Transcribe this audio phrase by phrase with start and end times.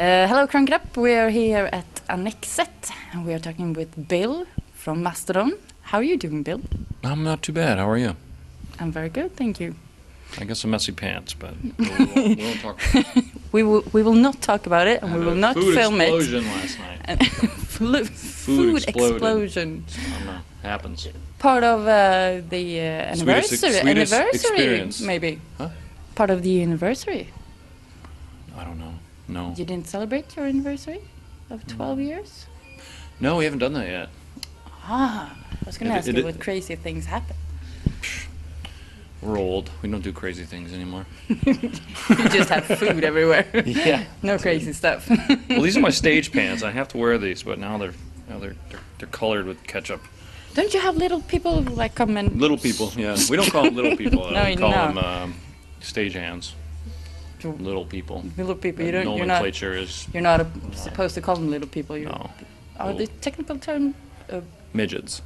[0.00, 0.96] Uh, hello, Crank It Up.
[0.96, 5.52] We are here at Annexet, and we are talking with Bill from Mastodon.
[5.82, 6.62] How are you doing, Bill?
[7.04, 7.76] I'm not too bad.
[7.76, 8.16] How are you?
[8.78, 9.74] I'm very good, thank you.
[10.38, 13.24] I got some messy pants, but we'll, we'll, we won't talk about it.
[13.52, 16.04] We will, we will not talk about it, and we will not food film it.
[16.04, 17.26] explosion last night.
[17.26, 18.88] Food, exploded.
[19.16, 19.84] explosion.
[19.88, 20.38] I don't know.
[20.62, 21.08] Happens.
[21.40, 25.00] Part of uh, the uh, Swedish- anniversary, Swedish anniversary experience.
[25.00, 25.40] maybe.
[25.58, 25.70] Huh?
[26.14, 27.28] Part of the anniversary.
[28.56, 28.94] I don't know.
[29.30, 29.54] No.
[29.56, 31.00] You didn't celebrate your anniversary
[31.50, 32.06] of 12 Mm.
[32.06, 32.46] years?
[33.20, 34.08] No, we haven't done that yet.
[34.84, 37.36] Ah, I was going to It- ask it- you what crazy things happen.
[39.22, 39.70] We're old.
[39.82, 41.06] We don't do crazy things anymore.
[41.28, 43.46] you just have food everywhere.
[43.66, 44.04] Yeah.
[44.22, 45.08] No crazy stuff.
[45.48, 46.62] Well, these are my stage pants.
[46.62, 47.94] I have to wear these, but now they're
[48.28, 50.00] now they're they're, they're colored with ketchup.
[50.54, 52.90] Don't you have little people like come and Little people.
[52.96, 53.16] Yeah.
[53.28, 54.30] We don't call them little people.
[54.30, 54.86] No, we call no.
[54.94, 55.34] them um,
[55.80, 56.54] stage hands.
[57.44, 58.24] Little people.
[58.36, 58.84] little people?
[58.84, 59.16] You The don't.
[59.16, 59.34] You're not.
[59.42, 61.96] nomenclature is You're not uh supposed to call them little people.
[61.96, 62.30] You're, no
[62.78, 63.94] Are the technical term
[64.30, 64.40] uh,
[64.74, 65.22] midgets.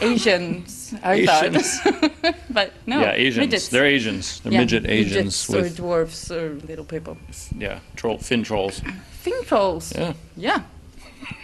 [0.00, 0.94] Asians?
[1.02, 1.80] I Asians.
[1.80, 2.34] thought.
[2.50, 3.00] but no.
[3.00, 3.38] yeah, Asians.
[3.46, 3.68] midgets.
[3.68, 4.40] They're Asians.
[4.40, 7.16] They're Yeah, midget Asians midgets or with dwarfs or little people.
[7.58, 8.80] yeah, troll fin trolls.
[9.22, 9.92] Fin trolls.
[9.96, 10.62] Yeah, Yeah.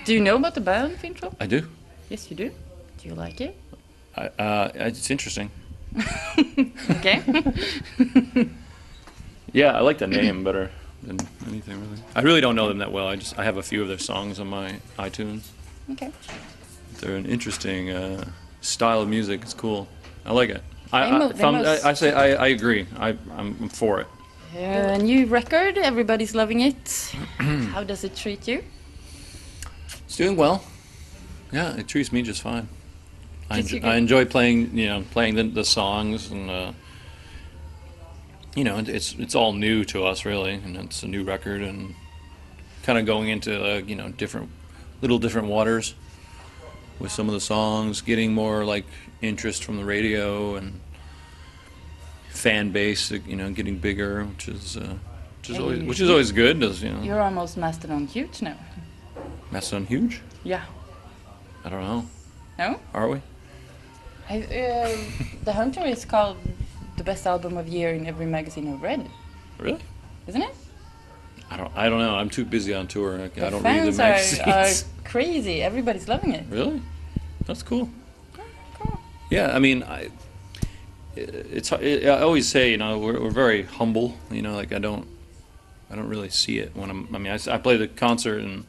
[0.04, 1.34] Do you know about the band Finntroll?
[1.41, 1.62] I do.
[2.10, 2.50] Yes, you do.
[2.98, 3.54] Do you like it?
[4.16, 5.50] I, uh, it's interesting.
[6.91, 7.22] Okay.
[9.52, 10.70] Yeah, I like the name better
[11.02, 12.02] than anything really.
[12.14, 13.08] I really don't know them that well.
[13.08, 15.48] I just I have a few of their songs on my iTunes.
[15.92, 16.12] okay.
[17.00, 18.28] They're an interesting uh,
[18.60, 19.42] style of music.
[19.42, 19.86] It's cool.
[20.26, 20.62] I like it.
[20.92, 22.86] I, mo- I, I, I say I, I agree.
[22.96, 24.06] I, I'm, for it.
[24.56, 25.78] Uh, new record.
[25.78, 27.14] Everybody's loving it.
[27.38, 28.64] How does it treat you?
[30.06, 30.64] It's doing well.
[31.52, 32.69] Yeah, it treats me just fine.
[33.50, 36.72] I, enjoy, I enjoy playing, you know, playing the, the songs and, uh,
[38.58, 41.94] you know, it's it's all new to us really, and it's a new record and
[42.82, 44.50] kind of going into uh, you know different,
[45.00, 45.94] little different waters
[46.98, 48.84] with some of the songs, getting more like
[49.22, 50.80] interest from the radio and
[52.30, 54.97] fan base, you know, getting bigger, which is uh,
[55.38, 56.58] which is always which is always good.
[56.58, 58.56] Does you know, You're almost Mastodon huge now.
[59.52, 60.20] Mastodon huge?
[60.42, 60.64] Yeah.
[61.64, 62.06] I don't know.
[62.58, 62.80] No?
[62.92, 63.20] Are we?
[64.28, 64.97] I, uh,
[65.44, 66.38] the Hunter is called
[66.98, 69.09] the best album of year in every magazine I've read,
[69.59, 69.81] Really?
[70.26, 70.54] isn't it?
[71.50, 71.72] I don't.
[71.75, 72.14] I don't know.
[72.14, 73.14] I'm too busy on tour.
[73.19, 74.84] I, The I don't read the fans are, magazines.
[74.84, 75.62] are crazy.
[75.62, 76.44] Everybody's loving it.
[76.50, 76.82] Really?
[77.47, 77.88] That's cool.
[78.75, 78.98] Cool.
[79.31, 79.56] Yeah.
[79.56, 80.10] I mean, I.
[81.16, 81.72] It's.
[81.72, 84.15] I always say, you know, we're, we're very humble.
[84.30, 85.06] You know, like I don't.
[85.91, 87.09] I don't really see it when I'm.
[87.15, 88.66] I mean, I play the concert and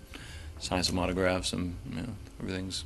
[0.60, 2.10] sign some autographs and you know
[2.42, 2.84] everything's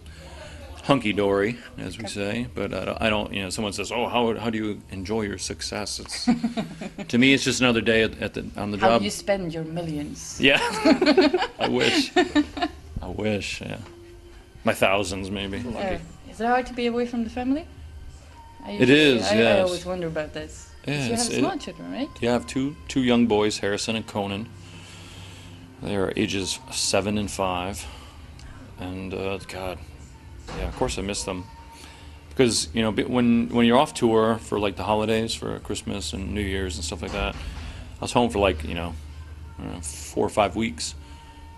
[0.83, 2.47] hunky dory, as we say.
[2.53, 3.33] But I don't, I don't.
[3.33, 6.25] You know, someone says, "Oh, how how do you enjoy your success?" It's
[7.07, 8.99] to me, it's just another day at, at the on the How job.
[9.01, 10.39] do you spend your millions?
[10.39, 10.59] Yeah.
[11.59, 12.11] I wish.
[13.01, 13.77] I wish, yeah.
[14.63, 15.57] My thousands, maybe.
[15.57, 15.97] Uh,
[16.29, 17.65] is it hard to be away from the family?
[18.65, 20.69] I It usually- is, I, I always wonder about this.
[20.85, 22.09] 'Cause you Yes, have it- small children, right?
[22.21, 24.47] Yeah, I have two two young boys, Harrison and Conan.
[25.81, 27.85] They're ages seven and five,
[28.79, 29.77] and uh, God,
[30.57, 31.45] yeah, of course I miss them,
[32.29, 36.33] because you know when when you're off tour for like the holidays, for Christmas and
[36.33, 38.93] New Year's and stuff like that, I was home for like you know,
[39.59, 40.95] know four or five weeks,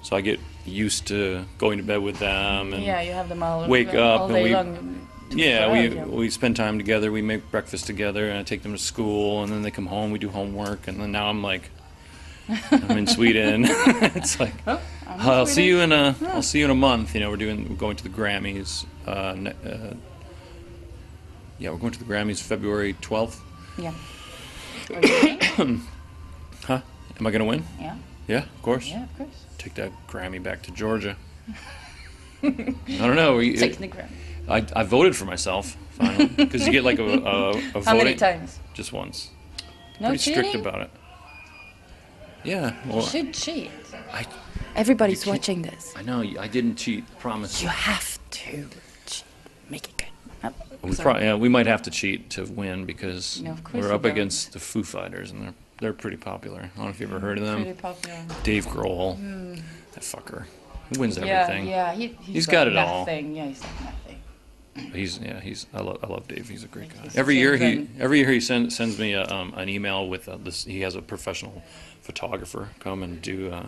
[0.02, 3.44] so I get used to going to bed with them and yeah, you have them
[3.44, 5.08] all wake all up all and we- long.
[5.32, 6.06] Yeah, we yeah.
[6.06, 7.12] we spend time together.
[7.12, 10.12] We make breakfast together, and I take them to school, and then they come home.
[10.12, 11.72] We do homework, and then now I'm like,
[12.72, 13.66] I'm in Sweden.
[13.68, 16.76] it's like Oh, I'm in I'll see you in a I'll see you in a
[16.76, 17.14] month.
[17.16, 18.86] You know, we're doing we're going to the Grammys.
[19.08, 19.94] Uh, ne- uh,
[21.58, 23.40] yeah, we're going to the Grammys February 12th.
[23.78, 23.94] Yeah.
[25.58, 25.80] You?
[26.66, 26.82] Huh?
[27.20, 27.64] Am I gonna win?
[27.80, 27.96] yeah.
[28.28, 28.88] Yeah, of course.
[28.88, 29.46] Yeah, of course.
[29.60, 31.16] Take that Grammy back to Georgia.
[32.42, 32.50] I
[32.88, 33.38] don't know.
[33.38, 34.10] we- Take the gram.
[34.48, 37.84] I, I voted for myself finally because you get like a, a, a voting.
[37.86, 38.60] How many times?
[38.74, 39.30] Just once.
[40.00, 40.44] No Pretty cheating.
[40.50, 40.92] strict about it.
[42.46, 42.76] Yeah.
[42.86, 43.72] You Well, should cheat.
[44.14, 44.26] I
[44.76, 45.94] Everybody's watching this.
[45.96, 47.04] I know I didn't cheat.
[47.20, 47.62] Promise.
[47.62, 48.66] You have to
[49.06, 49.24] cheat.
[49.70, 50.08] Make it good.
[50.44, 50.52] Oh,
[50.84, 51.14] We sorry.
[51.16, 54.12] pro- yeah, we might have to cheat to win because No, we're up don't.
[54.12, 56.60] against the Foo Fighters and they're they're pretty popular.
[56.60, 57.64] I don't know if you've ever heard of them.
[57.64, 58.18] Pretty popular.
[58.44, 59.56] Dave Grohl, hmm.
[59.94, 60.46] that fucker,
[60.92, 61.68] he wins Yeah, everything.
[61.68, 61.94] yeah.
[61.94, 63.00] He, he's, He's like got it all.
[63.00, 63.36] nothing.
[63.36, 64.18] Yeah, he's like nothing.
[64.94, 66.50] He's yeah he's I love I love Dave.
[66.50, 67.10] He's a great guy.
[67.16, 70.38] Every year he every year he sends sends me a, um, an email with uh
[70.38, 70.66] this.
[70.66, 71.64] He has a professional
[72.02, 73.52] photographer come and do.
[73.52, 73.68] Uh,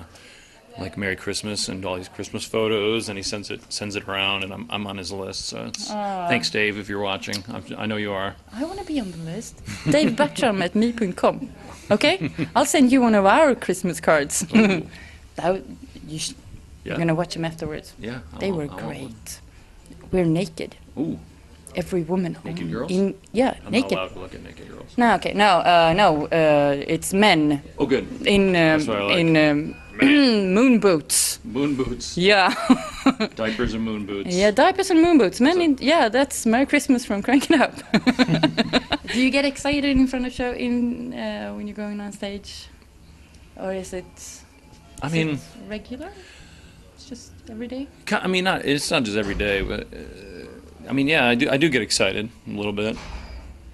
[0.80, 4.44] like Merry Christmas and all these Christmas photos, and he sends it sends it around,
[4.44, 5.46] and I'm, I'm on his list.
[5.48, 7.44] So it's, thanks, Dave, if you're watching.
[7.52, 8.36] I'm, I know you are.
[8.54, 9.60] I want to be on the list.
[9.90, 11.50] Dave Bertram at me.com.
[11.90, 12.30] Okay?
[12.56, 14.46] I'll send you one of our Christmas cards.
[15.38, 15.64] That,
[16.08, 16.34] you sh-
[16.84, 16.92] Yeah.
[16.92, 17.94] You're gonna watch them afterwards.
[18.00, 18.20] Yeah.
[18.36, 19.10] I They won't- were I won't.
[19.10, 19.42] great.
[20.12, 20.76] We're naked.
[20.98, 21.20] Ooh,
[21.76, 22.38] Every woman.
[22.44, 22.92] Naked girls?
[22.92, 23.92] In, yeah, I'm naked.
[23.92, 24.98] not allowed to look at naked girls.
[24.98, 28.08] No, okay, no, uh, no, uh, it's men Oh, good.
[28.26, 29.18] in um, That's what I like.
[29.20, 29.76] in um,
[30.56, 31.40] moon boots.
[31.44, 32.18] Moon boots.
[32.18, 32.54] Yeah,
[33.36, 34.34] Diapers and moon boots.
[34.34, 35.40] yeah, diapers and moon boots.
[35.40, 37.74] Men So- in yeah, that's Merry Christmas from Cranking Up.
[39.14, 42.68] Do you get excited in front of show in uh, when you're going on stage,
[43.56, 44.06] or is it?
[45.02, 45.40] I is mean, it
[45.70, 46.10] regular.
[46.96, 47.88] It's just every day.
[48.12, 49.98] I mean, not it's not just every day, but uh,
[50.88, 52.98] I mean, yeah, I do I do get excited a little bit,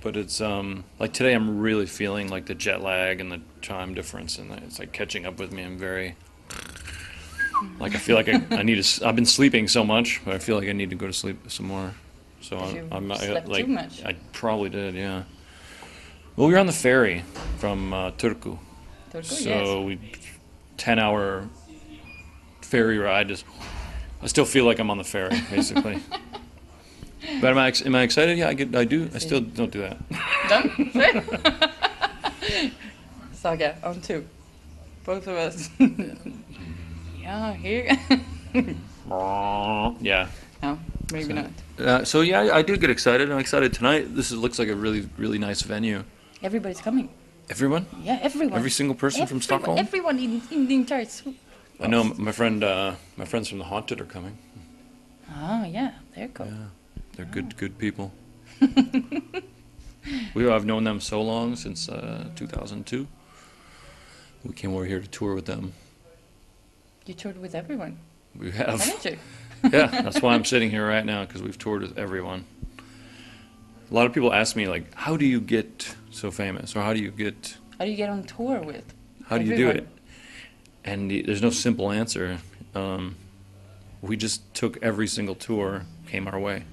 [0.02, 3.94] but it's um like today I'm really feeling like the jet lag and the time
[3.94, 5.64] difference, and it's like catching up with me.
[5.64, 6.16] I'm very
[7.80, 9.08] like I feel like I, I need to.
[9.08, 11.38] I've been sleeping so much, but I feel like I need to go to sleep
[11.50, 11.94] some more.
[12.42, 14.04] So Because I'm, you I'm I, too like much.
[14.04, 15.24] I probably did, yeah.
[16.36, 17.24] Well, we were on the ferry
[17.58, 18.58] from uh, Turku.
[19.12, 19.86] Turku, So yes.
[19.86, 20.00] we,
[20.76, 21.48] ten hour
[22.62, 23.30] ferry ride.
[23.30, 23.46] Just,
[24.22, 26.02] I still feel like I'm on the ferry, basically.
[27.44, 28.38] but am I ex- am I excited?
[28.38, 29.10] Yeah, I get, I do.
[29.14, 29.98] I still don't do that.
[30.50, 30.72] Done?
[33.34, 34.26] Saga, on two.
[35.06, 35.70] Both of us.
[37.22, 37.92] yeah, here.
[40.02, 40.28] yeah.
[40.64, 40.80] no,
[41.12, 41.50] maybe So- not.
[41.80, 43.32] Uh, so yeah, I, I do get excited.
[43.32, 44.16] I'm excited tonight.
[44.16, 46.04] This is, looks like a really really nice venue.
[46.42, 47.10] Everybody's coming.
[47.50, 48.54] Everyone, Yeah, everyone.
[48.54, 49.78] every single person from Stockholm.
[49.78, 51.06] Everyone in, in the entire.
[51.06, 51.36] Sw-
[51.80, 54.38] I know my friend, uh, my friends from the Haunted are coming.
[55.36, 56.46] Oh yeah, they're cool.
[56.46, 56.68] Yeah,
[57.16, 58.12] they're good good people.
[60.34, 63.08] we I've known them so long since uh, 2002.
[64.44, 65.74] We came over here to tour with them.
[67.06, 67.98] You toured with everyone,
[68.36, 68.80] We have.
[68.82, 69.18] haven't you?
[69.72, 72.46] yeah, that's why I'm sitting here right now because we've toured with everyone.
[73.90, 76.94] A lot of people ask me like, how do you get so famous, or how
[76.94, 78.94] do you get, How do you get on tour with?
[79.28, 79.88] how do you do it?
[80.84, 82.40] And there's no simple answer.
[82.76, 83.16] Um,
[84.02, 86.64] we just took every single tour came our way.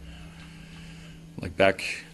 [1.41, 2.05] Like back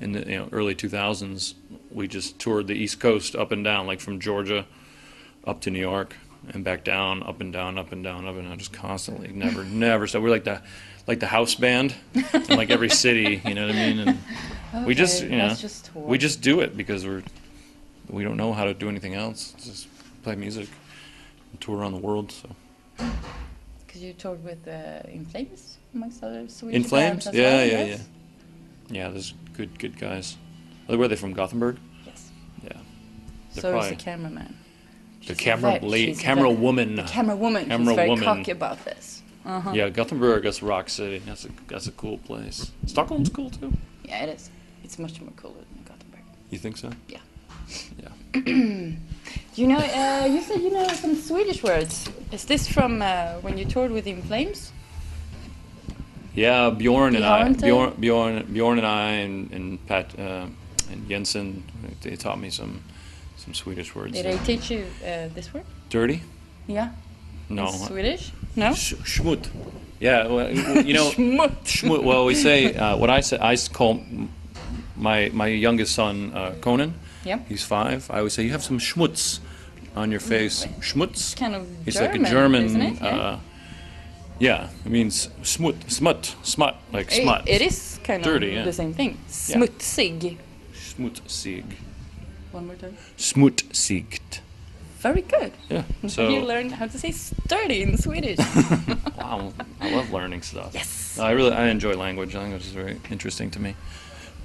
[0.00, 1.54] in the you know, early 2000s,
[1.90, 4.66] we just toured the East Coast up and down, like from Georgia
[5.46, 6.16] up to New York
[6.52, 9.64] and back down, up and down, up and down, up and down, just constantly, never,
[9.64, 10.06] never.
[10.06, 10.62] So we're like the
[11.06, 14.18] like the house band in like every city, you know what I mean?
[14.72, 17.22] And we just, you know, just we just do it because we're
[18.08, 19.54] we don't know how to do anything else.
[19.62, 19.88] Just
[20.22, 20.68] play music,
[21.52, 22.32] and tour around the world.
[22.32, 22.48] So
[23.86, 27.66] Because you toured with uh, In Flames, amongst other Swedish In bands Flames, yeah, well,
[27.66, 28.08] yeah, yes?
[28.88, 30.36] Yeah, there's good good guys.
[30.86, 31.32] Where are they from?
[31.32, 31.78] Gothenburg?
[32.06, 32.30] Yes.
[32.62, 32.70] Yeah.
[33.54, 34.56] They're So is the cameraman.
[35.26, 36.96] The camera lady, camera woman.
[36.96, 37.66] The camera woman.
[37.66, 38.24] Camera she's very woman.
[38.24, 39.22] cocky about this.
[39.46, 39.72] Uh-huh.
[39.74, 40.44] Yeah, Gothenburg.
[40.44, 41.18] That's Rock City.
[41.18, 42.72] That's a that's a cool place.
[42.86, 43.72] Stockholm's cool too.
[44.04, 44.50] Yeah, it is.
[44.82, 46.22] It's much more cooler than Gothenburg.
[46.50, 46.90] You think so?
[47.08, 47.20] Yeah.
[47.98, 48.92] Yeah.
[49.56, 52.08] You know, uh, you said you know some Swedish words.
[52.32, 54.72] Is this from uh, when you toured with In Flames?
[56.34, 57.94] Yeah, Bjorn and I, Bjorn?
[58.00, 60.46] Bjorn, Bjorn, and I, and, and Pat uh,
[60.90, 61.62] and Jensen,
[62.02, 62.82] they taught me some
[63.36, 64.12] some Swedish words.
[64.14, 65.64] Did I teach you uh, this word?
[65.90, 66.22] Dirty?
[66.66, 66.90] Yeah.
[67.48, 67.66] No.
[67.68, 68.32] In Swedish?
[68.56, 68.72] No.
[68.74, 69.46] Sh- schmut.
[70.00, 71.52] Yeah, well, you know, Schmut.
[71.64, 72.02] schmut.
[72.02, 73.38] Well, we say uh, what I say.
[73.40, 74.00] I call
[74.96, 76.94] my my youngest son uh, Conan.
[77.24, 77.38] Yeah.
[77.48, 78.10] He's five.
[78.10, 79.40] I always say you have some schmutz
[79.96, 80.66] on your face.
[80.80, 81.36] Schmutz.
[81.36, 82.64] Kind of It's German, like a German.
[82.64, 82.94] isn't it?
[83.00, 83.38] Yeah.
[84.38, 87.48] Yeah, it means smut, smut, smut, like smut.
[87.48, 88.64] it is kind Dirty, of yeah.
[88.64, 89.18] the same thing.
[89.28, 90.38] Smutsig.
[90.74, 91.64] Smutsig.
[92.52, 92.96] One more time.
[93.16, 94.40] Smutsigt.
[94.98, 95.52] Very good.
[95.68, 95.84] Yeah.
[96.08, 98.38] So you learned how to say sturdy in Swedish.
[99.18, 100.72] wow, I love learning stuff.
[100.74, 101.18] yes.
[101.18, 102.34] I really I enjoy language.
[102.34, 103.76] Language is very interesting to me,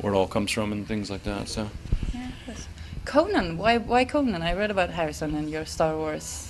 [0.01, 1.47] where it all comes from and things like that.
[1.49, 1.69] So
[2.13, 2.29] Yeah.
[3.05, 3.57] Conan.
[3.57, 3.77] Why?
[3.77, 4.41] Why Conan?
[4.43, 6.48] I read about Harrison and your Star Wars.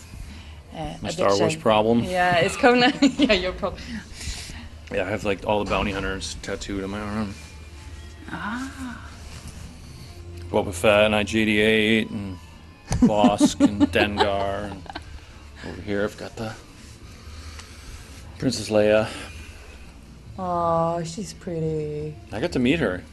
[0.75, 1.61] Uh, my Star Wars addiction.
[1.61, 2.03] problem.
[2.03, 2.93] Yeah, it's Conan.
[3.01, 3.81] yeah, your problem.
[4.91, 7.33] Yeah, I have like all the bounty hunters tattooed on my arm.
[8.31, 9.05] Ah.
[10.51, 12.37] Boba Fett and IG-88 and
[13.01, 14.71] Bossk and Dengar.
[14.71, 14.83] And
[15.67, 16.53] over here I've got the
[18.39, 19.07] Princess Leia.
[20.37, 22.15] Oh, she's pretty.
[22.31, 23.03] I got to meet her.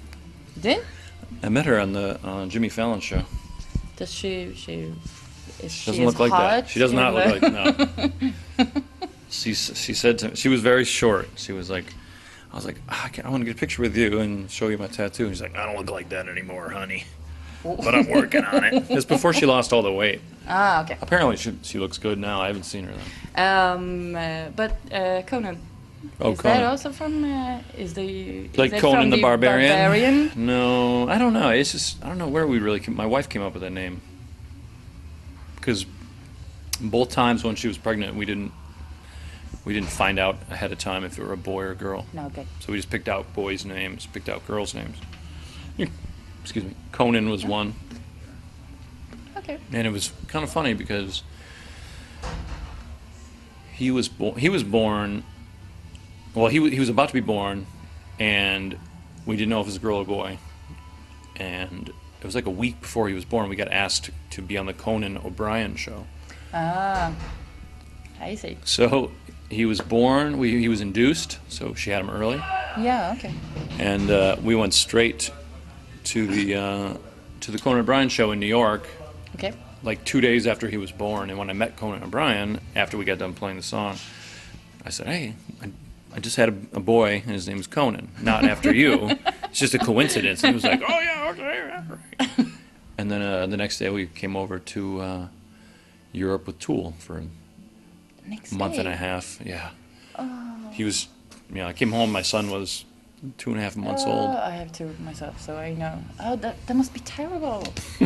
[0.61, 0.85] Did?
[1.43, 3.23] I met her on the uh, Jimmy Fallon show.
[3.97, 4.55] Does she?
[4.55, 4.95] She.
[5.62, 6.65] Is She she doesn't as look like that.
[6.65, 7.49] hot She does in not look the-
[8.59, 8.67] like no.
[9.31, 11.29] she s- she said to she was very short.
[11.37, 11.87] She was like,
[12.53, 14.50] I was like, "Ah, I, can't- I want to get a picture with you and
[14.50, 15.26] show you my tattoo.
[15.26, 17.05] And she's like, I don't look like that anymore, honey.
[17.65, 18.85] But I'm working on it.
[18.91, 20.21] It's before she lost all the weight.
[20.49, 20.97] Ah, okay.
[21.03, 22.41] Apparently, she she looks good now.
[22.41, 23.43] I haven't seen her though.
[23.43, 25.59] Um, uh, but uh, Conan.
[26.21, 26.59] Oh, is Conan.
[26.59, 27.25] that also from?
[27.25, 29.73] Uh, is the Like is it Conan from the Barbarian?
[29.76, 30.31] Barbarian?
[30.37, 31.49] No, I don't know.
[31.50, 32.79] It's just I don't know where we really.
[32.79, 34.00] Came, my wife came up with that name
[35.57, 35.85] because
[36.81, 38.53] Both times when she was pregnant, we didn't
[39.65, 42.07] we didn't find out ahead of time if it were a boy or a girl.
[42.13, 42.47] No, good.
[42.61, 44.97] So we just picked out boys' names, picked out girls' names.
[46.43, 46.75] Excuse me.
[46.93, 47.75] Conan was one,
[49.39, 49.59] Okay.
[49.73, 51.23] and it was kind of funny because
[53.73, 55.25] he was bo- he was born.
[56.35, 57.67] Well, he wa- he was about to be born,
[58.21, 58.79] and
[59.25, 60.39] we didn't know if it was a girl or a boy.
[61.37, 64.56] And it was like a week before he was born, we got asked to be
[64.58, 66.06] on the Conan O'Brien show.
[66.54, 67.12] Ah,
[68.20, 68.56] I see.
[68.64, 69.11] So
[69.50, 70.38] he was born.
[70.38, 72.37] We, he was induced, so she had him early.
[72.78, 73.32] Yeah, okay.
[73.78, 75.30] and uh, we went straight
[76.04, 76.96] to the uh,
[77.40, 78.87] to the Conan O'Brien show in New York,
[79.37, 79.52] Okay.
[79.82, 81.30] like two days after he was born.
[81.30, 83.96] And when I met Conan O'Brien after we got done playing the song,
[84.85, 85.70] I said, "Hey, I,
[86.14, 88.08] I just had a, a boy, and his name is Conan.
[88.20, 89.11] Not after you.
[89.57, 92.47] it's just a coincidence." And he was like, "Oh yeah, okay, yeah, right."
[92.99, 95.29] and then uh, the next day we came over to uh,
[96.13, 97.23] Europe with Tool for
[98.27, 99.41] Next a month and a half.
[99.45, 99.71] Yeah,
[100.19, 100.71] Oh.
[100.73, 101.09] he was.
[101.49, 102.11] You know, I came home.
[102.13, 102.85] My son was
[103.39, 104.31] two and a half months old.
[104.35, 105.97] Oh, I have two myself, so I know.
[106.21, 107.63] Oh, that, that must be terrible.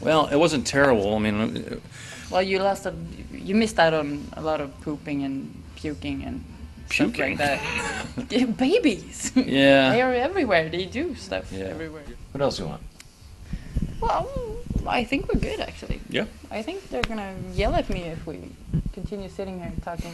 [0.00, 1.14] Well, it wasn't terrible.
[1.14, 1.76] I mean, uh,
[2.28, 2.92] Well, you lost a,
[3.30, 6.42] you missed out on a lot of pooping and puking and
[6.92, 7.38] stuff Puking?
[7.38, 7.60] like that.
[8.30, 9.32] Yeah, Babies.
[9.34, 9.90] Yeah.
[9.92, 10.68] they are everywhere.
[10.68, 11.64] They do stuff Yeah.
[11.64, 12.04] everywhere.
[12.32, 12.82] what else do you want?
[14.00, 14.28] Well,
[14.86, 16.00] I think we're good actually.
[16.08, 16.26] Yeah.
[16.50, 18.38] I think they're gonna yell at me if we
[18.92, 20.12] continue sitting here talking.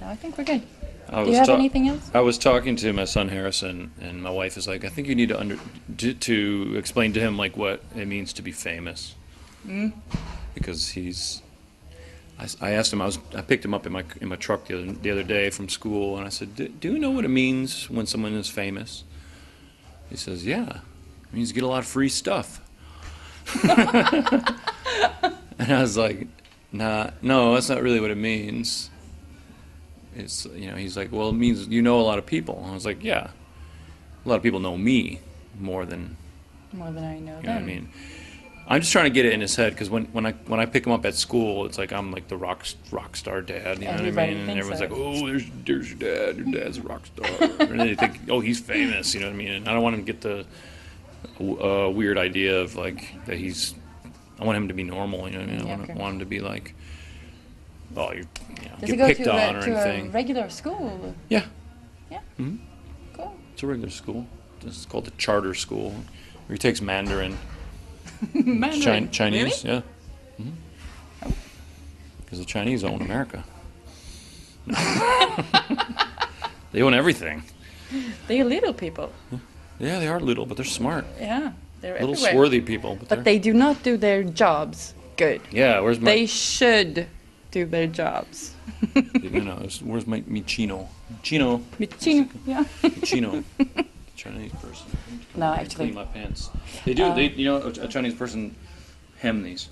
[0.00, 0.62] no, I think we're good.
[1.08, 2.08] I Do you have ta- anything else?
[2.14, 5.16] I was talking to my son Harrison, and my wife is like, "I think you
[5.16, 5.58] need to under
[5.98, 9.16] to, to explain to him like what it means to be famous,
[9.66, 9.92] Mm.
[10.54, 11.42] because he's."
[12.60, 13.02] I, asked him.
[13.02, 13.18] I was.
[13.34, 15.68] I picked him up in my in my truck the other, the other day from
[15.68, 19.04] school, and I said, "Do do you know what it means when someone is famous?"
[20.08, 22.60] He says, "Yeah, it means you get a lot of free stuff."
[23.64, 23.72] and
[25.72, 26.26] I was like,
[26.72, 28.90] "Nah, no, that's not really what it means."
[30.16, 32.72] It's you know, he's like, "Well, it means you know a lot of people." I
[32.72, 33.28] was like, "Yeah,
[34.24, 35.20] a lot of people know me
[35.58, 36.16] more than
[36.72, 37.20] More than I know.
[37.20, 37.62] you know what them.
[37.62, 37.88] I mean."
[38.72, 40.64] I'm just trying to get it in his head because when, when I when I
[40.66, 43.78] pick him up at school, it's like I'm like the rock rock star dad.
[43.80, 44.18] You know what I mean?
[44.18, 44.84] And thinks everyone's so.
[44.84, 46.36] like, "Oh, there's there's your dad.
[46.36, 49.32] Your dad's a rock star." and then they think, "Oh, he's famous." You know what
[49.34, 49.50] I mean?
[49.50, 50.46] And I don't want him to get the
[51.40, 53.74] uh, weird idea of like that he's.
[54.38, 55.28] I want him to be normal.
[55.28, 55.60] You know what I mean?
[55.60, 56.00] I Yeah, want, okay.
[56.00, 56.74] want him to be like,
[57.96, 59.88] oh, you're you know, Does he get go picked to, on a, or to a
[59.88, 60.12] anything.
[60.12, 61.14] regular school?
[61.28, 61.44] yeah,
[62.08, 62.20] Yeah.
[62.38, 62.58] Mhm.
[63.14, 63.34] Cool.
[63.52, 64.26] it's a regular school.
[64.64, 65.90] It's called the charter school.
[65.90, 67.36] Where he takes Mandarin.
[68.34, 69.06] Mandarin.
[69.06, 69.74] Chi- Chinese, Really?
[69.76, 69.82] yeah.
[70.44, 71.30] Mm-hmm.
[72.24, 73.44] Because the Chinese own America.
[76.72, 77.42] they own everything.
[78.28, 79.12] They're little people.
[79.78, 81.04] Yeah, they are little, but they're smart.
[81.18, 81.52] Yeah.
[81.80, 82.32] They're Little everywhere.
[82.32, 82.96] swarthy people.
[82.96, 85.40] But, But they're, do not do their jobs good.
[85.50, 86.10] yeah, where's my?
[86.10, 87.06] They should
[87.50, 88.54] do their jobs.
[88.94, 90.88] you know, where's my me Chino?
[91.22, 92.28] Chino, Michino.
[92.46, 92.64] Yeah.
[93.02, 93.42] Chino,
[94.20, 94.86] Chinese person.
[95.34, 95.86] No, I actually.
[95.86, 96.50] clean my pants.
[96.84, 97.04] They do.
[97.04, 98.54] Uh, they, you know, a, a Chinese person
[99.18, 99.68] hem these.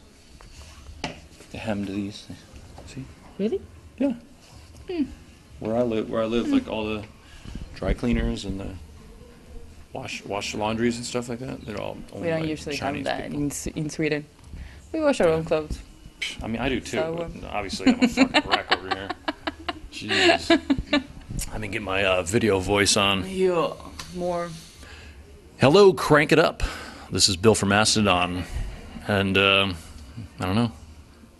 [1.52, 2.26] They hemmed these.
[2.86, 3.04] See?
[3.38, 3.60] Really?
[3.98, 4.14] Yeah.
[5.60, 7.04] Where I live, where I live, like all the
[7.74, 8.68] dry cleaners and the
[9.92, 11.98] wash wash laundries and stuff like that, they're all.
[12.12, 13.40] Owned We don't by usually Chinese have that people.
[13.42, 14.24] in, S- in Sweden.
[14.92, 15.78] We wash our own clothes.
[16.42, 16.96] I mean, I do too.
[16.98, 19.08] So, but um, obviously, I'm a fucking wreck over here.
[19.92, 20.60] Jeez.
[21.52, 23.28] Let me get my uh, video voice on.
[23.28, 23.72] Yeah.
[24.14, 24.50] More.
[25.58, 26.62] Hello, crank it up.
[27.10, 28.44] This is Bill from Mastodon,
[29.06, 29.72] and uh,
[30.40, 30.72] I don't know.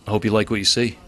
[0.07, 0.99] I hope you like what you see.